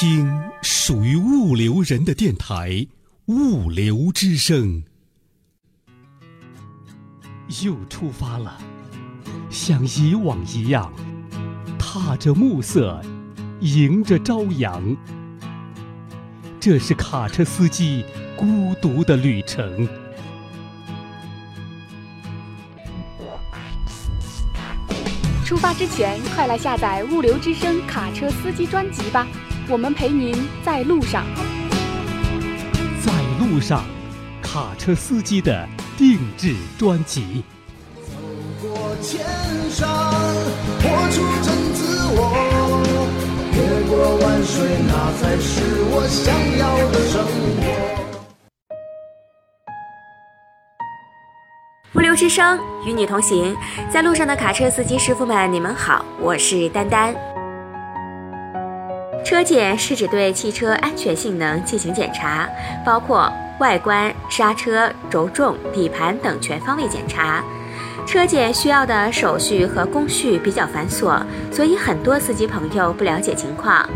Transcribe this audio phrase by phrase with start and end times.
[0.00, 0.32] 听
[0.62, 2.70] 属于物流人的电台
[3.26, 4.84] 《物流之声》。
[7.66, 8.56] 又出发了，
[9.50, 10.92] 像以往一样，
[11.80, 13.02] 踏着暮色，
[13.60, 14.96] 迎着朝阳。
[16.60, 18.04] 这是卡车司机
[18.36, 19.88] 孤独的旅程。
[25.44, 29.26] 出发之前，快来下载《物流之声》卡车司机专辑吧，
[29.70, 31.26] 我们陪您在路上。
[33.04, 33.84] 在路上，
[34.42, 35.68] 卡车司机的
[35.98, 37.44] 定制专辑。
[38.06, 38.16] 走
[38.62, 39.20] 过千
[39.70, 39.86] 山，
[40.80, 42.80] 活出真自我，
[43.52, 43.58] 越
[43.90, 45.60] 过万水，那才是
[45.90, 47.22] 我想要的生
[47.60, 47.66] 活。
[51.94, 53.54] 物流之声与你同行，
[53.90, 57.37] 在路上的卡车司机师傅们，你们好，我是丹丹。
[59.28, 62.48] 车检是指对汽车安全性能进行检查，
[62.82, 63.30] 包括
[63.60, 67.44] 外观、刹车、轴重、底盘等全方位检查。
[68.06, 71.20] 车检需要的手续和工序比较繁琐，
[71.52, 73.86] 所以很多司机朋友不了解情况。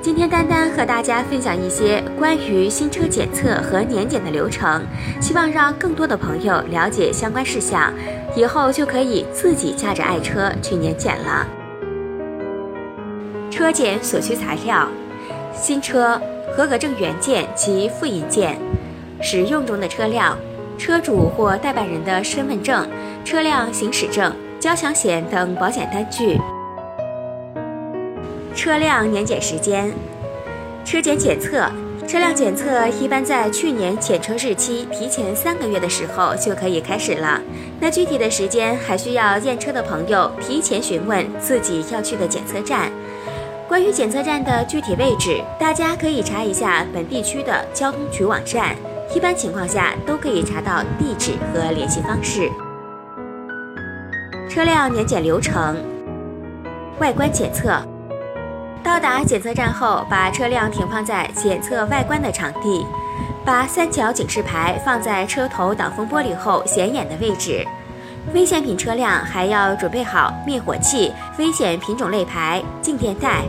[0.00, 4.82] 今天丹丹和大家分享一些关于新车检测和年检的流程，
[5.20, 7.92] 希望让更多的朋友了解相关事项，
[8.34, 11.46] 以后就可以自己驾着爱车去年检了。
[13.50, 14.88] 车检所需材料：
[15.52, 16.20] 新车
[16.56, 18.56] 合格证原件及复印件，
[19.20, 20.38] 使用中的车辆，
[20.78, 22.88] 车主或代办人的身份证、
[23.24, 26.40] 车辆行驶证、交强险等保险单据。
[28.54, 29.92] 车辆年检时间，
[30.84, 31.68] 车检检测，
[32.06, 37.40] 车辆检测一般在去年检车日期提前三个月的时候就可以开始了。
[37.80, 42.90] 那具体的时间还需要验车的朋友提前询问自己要去的检测站。
[43.70, 48.74] 关于检测站的具体位置，大家可以查一下本地区的交通局网站，
[49.14, 52.50] 一般情况下都可以查到地址和联系方式。
[54.48, 55.76] 车辆年检流程，
[56.98, 57.80] 外观检测。
[58.82, 62.84] 到达检测站后，把车辆停放在检测外观的场地，
[63.44, 67.64] 把三角警示牌放在车头挡风玻璃后显眼的位置。
[68.34, 73.42] 危险品车辆还要准备好灭火器、危险品种类牌、静电带。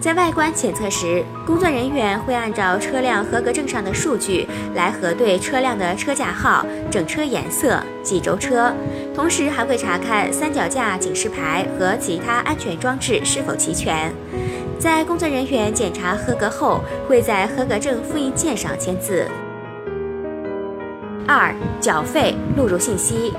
[0.00, 8.72] 在外观检测时，工作人员会按照车辆合格证上的数据来核对车辆的车架号、整车颜色、几轴车，
[9.14, 14.12] 同时还会查看三脚架警示牌和其他安全装置是否齐全。
[14.78, 19.26] 在工作人员检查合格后，会在合格证复印件上签字。
[21.26, 23.32] 二、缴费录入信息。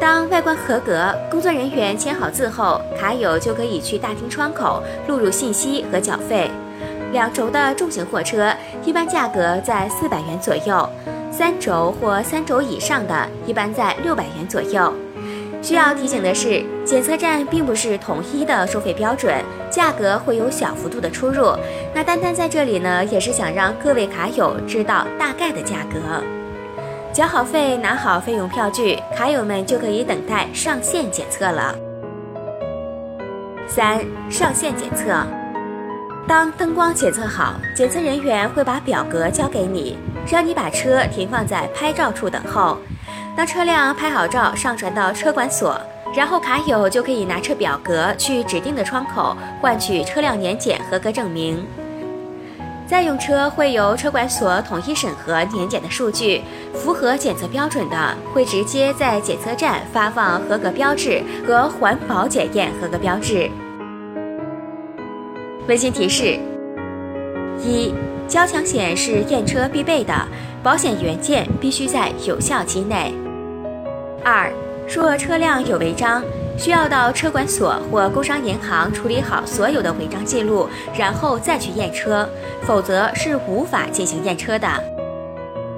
[0.00, 6.50] 当外观合格，工作人员签好字后，卡友就可以去大厅窗口录入信息和缴费。
[7.12, 8.52] 两轴的重型货车
[8.84, 10.88] 一般价格在四百元左右，
[11.30, 14.92] 三轴或三轴以上的，一般在六百元左右。
[15.62, 19.32] 需要提醒的是，检测站并不是统一的收费标准，
[19.70, 21.56] 价格会有小幅度的出入。
[21.94, 26.22] 那丹丹在这里呢，也是想让各位卡友知道大概的价格。
[27.14, 31.72] 缴好费，拿好费用票据，卡友们就可以等待上线检测了。
[33.68, 35.24] 三、上线检测。
[36.26, 39.96] 当灯光检测好，检测人员会把表格交给你，
[40.28, 42.76] 让你把车停放在拍照处等候。
[43.36, 45.80] 当车辆拍好照上传到车管所，
[46.16, 51.64] 然后卡友就可以拿着表格去指定的窗口换取车辆年检合格证明。
[52.86, 56.42] 在用车会由车管所统一审核年检的数据，
[56.74, 63.50] 符合检测标准的会直接在检测站发放合格标志和环保检验合格标志。
[65.66, 66.38] 温馨提示：
[67.58, 67.94] 一、
[68.28, 70.14] 交强险是验车必备的，
[70.62, 73.14] 保险原件必须在有效期内。
[74.22, 74.52] 二，
[74.86, 76.22] 若车辆有违章，
[76.56, 82.28] 需要到车管所或工商银行处理好所有的违章记录，然后再去验车，
[82.62, 84.68] 否则是无法进行验车的。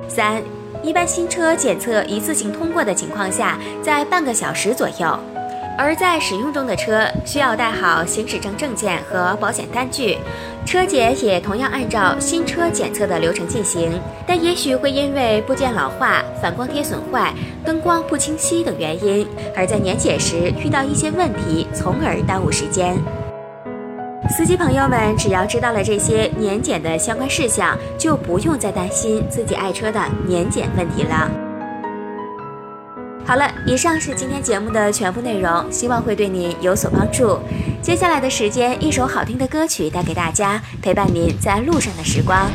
[0.09, 0.43] 三，
[0.83, 5.36] 一般新车检测一次性通过的情况下，在半个小时左右。
[5.79, 10.17] 而在使用中的车需要带好行驶证证件和保险单据，
[10.65, 17.33] 车检也同样按照新车检测的流程进行，但也许会因为部件老化、反光贴损坏、
[17.65, 22.97] 灯光不清晰等原因，而在年检时遇到一些问题，从而耽误时间。
[24.29, 31.31] 司机朋友们只要知道了这些年检的相关事项，就不用再担心自己爱车的年检问题了。
[33.27, 37.39] 好了，以上是今天节目的全部内容，希望会对您有所帮助。
[37.83, 42.49] 接下来的时间，一首好听的歌曲带给大家，陪伴您在路上的时光。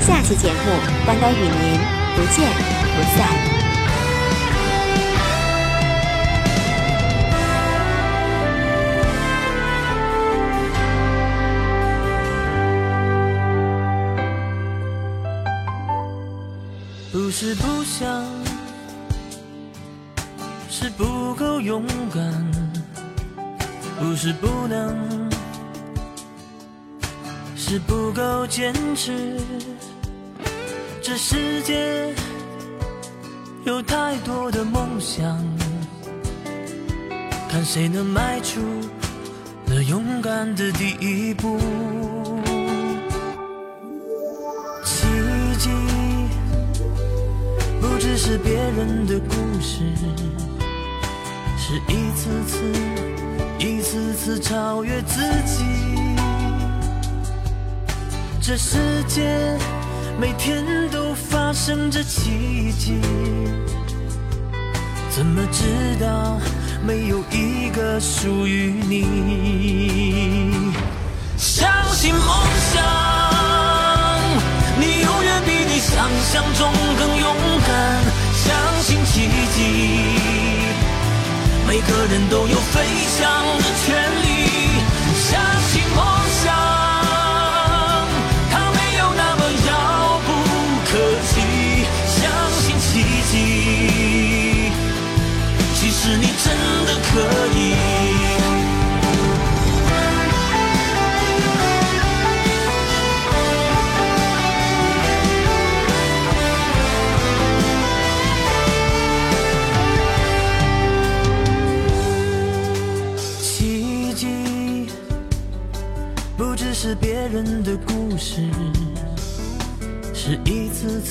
[0.00, 0.70] 下期节目，
[1.06, 1.80] 丹丹与您
[2.14, 2.46] 不见
[2.94, 3.47] 不散。
[20.70, 21.82] 是不够勇
[22.14, 22.52] 敢，
[23.98, 25.30] 不是不能，
[27.56, 29.40] 是不够坚持。
[31.02, 32.14] 这世界
[33.64, 35.42] 有太多的梦想，
[37.48, 38.60] 看谁能迈出
[39.64, 41.58] 那勇敢的第一步。
[44.84, 45.06] 奇
[45.58, 45.70] 迹
[47.80, 49.82] 不只是别人的故事。
[51.70, 52.72] 是一次次、
[53.58, 55.66] 一次次超越自己。
[58.40, 59.54] 这世界
[60.18, 62.98] 每天都发生着奇迹，
[65.10, 66.40] 怎么知道
[66.82, 70.72] 没有一个属于你？
[71.36, 72.24] 相信梦
[72.72, 72.82] 想，
[74.80, 77.36] 你永远比你想象中更勇
[77.66, 78.00] 敢。
[78.32, 80.57] 相信奇迹。
[81.68, 82.82] 每个人都有飞
[83.18, 84.26] 翔的权利，
[85.14, 85.38] 相
[85.68, 86.17] 信梦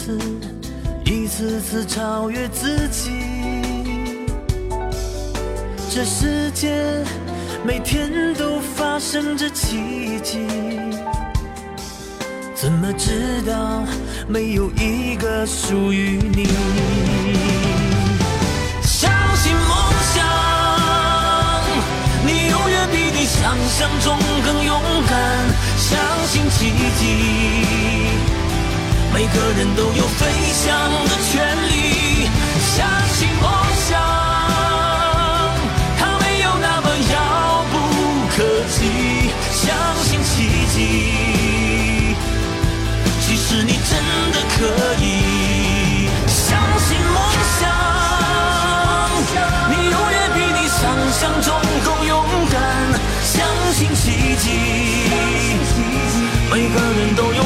[0.08, 0.18] 次、
[1.04, 3.12] 一次次超越自己。
[5.90, 7.04] 这世界
[7.66, 10.48] 每天都发生着奇迹，
[12.56, 13.84] 怎么知道
[14.30, 16.48] 没有一个属于你？
[18.84, 19.78] 相信梦
[20.14, 20.24] 想，
[22.26, 25.20] 你永远比你想象中更勇敢。
[25.78, 27.87] 相信奇迹，
[29.18, 32.30] 每个人都有飞翔的权利。
[32.76, 33.50] 相信梦
[33.90, 34.00] 想，
[35.98, 37.76] 它没有那么遥不
[38.30, 38.36] 可
[38.70, 38.78] 及。
[39.52, 39.74] 相
[40.04, 40.30] 信奇
[40.72, 40.78] 迹，
[43.20, 43.98] 其实你真
[44.34, 46.08] 的可以。
[46.28, 47.18] 相信梦
[47.60, 47.60] 想，
[49.72, 50.80] 你永远比你想
[51.12, 52.56] 象中更勇敢。
[53.24, 53.34] 相
[53.74, 54.46] 信奇迹。
[56.50, 57.44] 每个人都有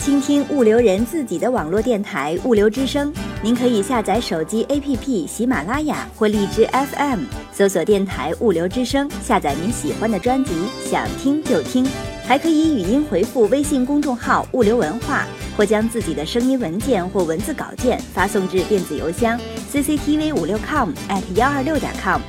[0.00, 11.86] 倾听物流人自己的网络电台物流之声，您可以下载手机 APP 喜马拉雅或荔枝 FM，搜索电台物流之声，下载您喜欢的专辑，想听就听。
[12.24, 19.38] 还可以语音回复微信公众号物流文化，或将自己的声音文件或文字稿件发送至电子邮箱
[19.70, 22.22] cctv 五六 com at 幺二六点 com，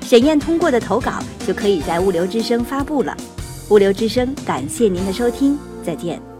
[0.00, 3.14] 审验通过的投稿就可以在物流之声发布了。
[3.68, 6.37] 物流之声，感谢您的收听，再见。